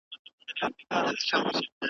[0.47, 1.67] ځکه چي هغوی ژبه نه لري.